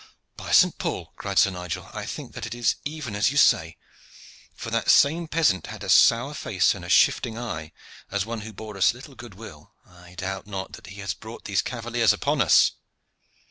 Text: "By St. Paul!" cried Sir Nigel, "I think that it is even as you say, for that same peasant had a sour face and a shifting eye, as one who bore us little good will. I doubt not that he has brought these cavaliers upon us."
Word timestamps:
"By 0.35 0.51
St. 0.51 0.75
Paul!" 0.79 1.13
cried 1.15 1.37
Sir 1.37 1.51
Nigel, 1.51 1.87
"I 1.93 2.07
think 2.07 2.33
that 2.33 2.47
it 2.47 2.55
is 2.55 2.77
even 2.83 3.15
as 3.15 3.29
you 3.29 3.37
say, 3.37 3.77
for 4.55 4.71
that 4.71 4.89
same 4.89 5.27
peasant 5.27 5.67
had 5.67 5.83
a 5.83 5.89
sour 5.89 6.33
face 6.33 6.73
and 6.73 6.83
a 6.83 6.89
shifting 6.89 7.37
eye, 7.37 7.71
as 8.09 8.25
one 8.25 8.41
who 8.41 8.51
bore 8.51 8.77
us 8.77 8.95
little 8.95 9.13
good 9.13 9.35
will. 9.35 9.75
I 9.85 10.15
doubt 10.15 10.47
not 10.47 10.73
that 10.73 10.87
he 10.87 11.01
has 11.01 11.13
brought 11.13 11.45
these 11.45 11.61
cavaliers 11.61 12.13
upon 12.13 12.41
us." 12.41 12.71